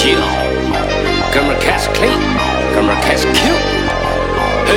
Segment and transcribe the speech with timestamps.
[0.00, 2.16] 开始 clean，
[2.74, 3.52] 哥们儿开始 Q，
[4.66, 4.72] 嘿，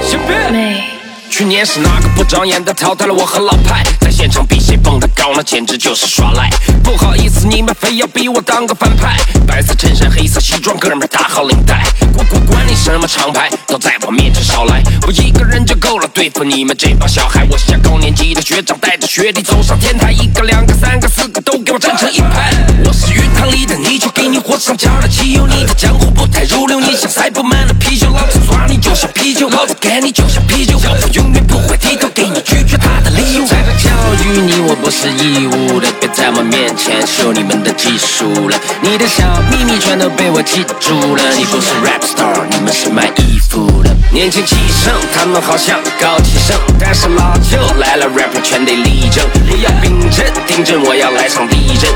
[0.00, 0.84] 小编。
[1.28, 6.48] 去年是哪个不长眼的淘汰了我和老派，在现场比谁蹦得高，那简直就是耍赖。
[6.84, 9.16] 不好意思，你们非要逼我当个反派，
[9.48, 11.82] 白色衬衫黑色西装，哥们儿打好领带。
[12.16, 17.44] 我不管你什么厂牌，都在我面前少来，我一个人就够了对付你们这帮小孩。
[17.50, 22.52] 我像高年级的学长，带着学弟走上天台，一个两个三个四个都给我站成一排。
[23.44, 30.80] 我是鱼塘里的泥鳅，给你火上浇了汽油，你的江湖不太入流，你像塞不满的啤酒，老子抓你就像啤酒，老子干你就像啤酒。
[31.12, 33.44] 永远不会低头给你拒绝他的理由。
[33.46, 33.90] 在这教
[34.24, 38.56] 育你，我不是义务的，别在我面前秀你们的技术了。
[38.80, 41.22] 你的小秘密全都被我记住了。
[41.36, 43.94] 你不是 rap star，你们是卖衣服的。
[44.10, 49.24] 年轻气盛，他们好像高气盛，但是老舅来了，rapper 全得立正。
[49.46, 51.90] 不要冰镇，顶阵，我要来场地震。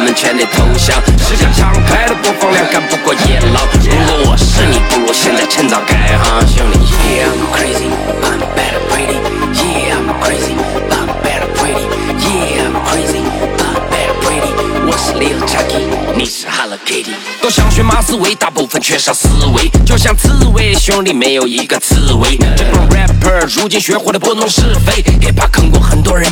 [0.00, 1.00] 们全得投降。
[1.18, 3.66] 是个厂牌的播放量干不过野狼。
[3.84, 6.78] 如果我是你，不如现在趁早改行，兄弟。
[7.06, 7.88] Yeah I'm crazy,
[8.22, 9.18] I'm bad and pretty.
[9.54, 10.54] Yeah I'm crazy,
[10.90, 11.84] I'm bad and pretty.
[12.18, 13.20] Yeah I'm crazy,
[13.58, 14.52] I'm bad and pretty.
[14.86, 15.84] 我是 Lil Chucky，
[16.16, 17.14] 你是 Hello Kitty。
[17.42, 22.36] 都想学马思维，大部分缺少思维，就像刺猬，兄弟没有一个刺猬。
[22.56, 26.30] 这帮 rapper 如今学会了拨弄是非，hiphop 坑过很多人，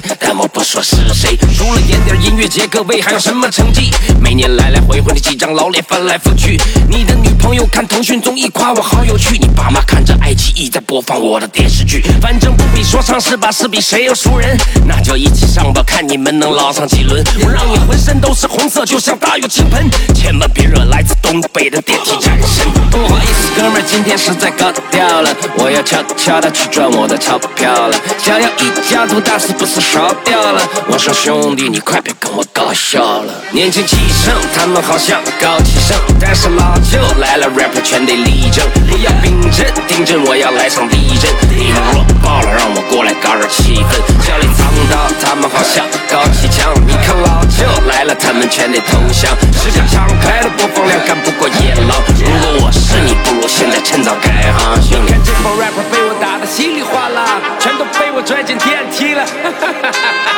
[0.59, 1.39] 不说是谁。
[1.57, 3.93] 除了演点音乐节，各位还有什么成绩？
[4.21, 6.61] 每年来来回回的几张老脸翻来覆去。
[6.91, 12.03] 你的女朋友看腾讯综艺夸我好有趣，你爸妈看着爱奇艺在播放我的电视剧。
[12.21, 13.53] 反正不比说唱是吧？
[13.53, 14.59] 是比谁有熟人？
[14.85, 17.23] 那就一起上吧，看你们能捞上几轮。
[17.45, 19.89] 我让你浑身都是红色，就像大雨倾盆。
[20.13, 22.67] 千万别惹来自东北的电梯战神。
[22.91, 27.97] 不好意思，哥们，今天实在搞掉了，我要悄悄的去赚我的钞票了。
[28.21, 30.48] 想要一家独大是不是烧掉了
[30.91, 33.35] 我说兄弟，你快别跟我搞笑了。
[33.51, 38.65] 年轻气盛，他们好像高气盛，但是老舅来了，rapper 全得立正。
[38.89, 41.31] 不要冰镇，顶阵，我要来场地震。
[41.57, 44.01] 你们弱爆了，让我过来搞点气氛。
[44.25, 46.73] 小李藏刀，他们好像高气强。
[46.87, 49.37] 你看老舅来了，他们全得投降。
[49.61, 52.01] 是个厂牌的播放量干不过野狼。
[52.17, 55.13] 如果我是你，不如现在趁早改行，兄弟。
[55.13, 59.25] 看这帮 rapper 被我打得稀里哗啦，全都被我拽进电梯了。
[59.25, 60.38] 哈哈哈哈哈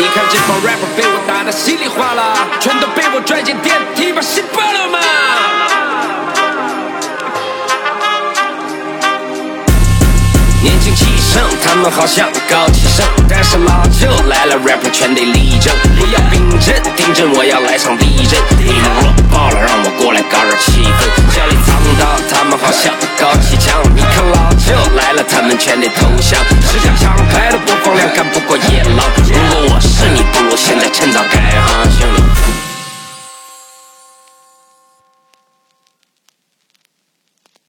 [0.00, 4.98] 你看这帮 rapper 被我打得稀里哗啦，全都被我拽进电梯，把心爆了吗？
[10.62, 15.70] 年轻气盛，他们好像高气盛，但是老舅来了，rapper 全得立正。
[15.98, 18.40] 不要冰镇，顶阵，我要来场地震。
[18.56, 21.12] 你们弱爆了，让我过来搞点气氛。
[21.28, 23.84] 小李藏刀，他们好像高气强。
[23.94, 26.40] 你看老舅来了，他们全得投降。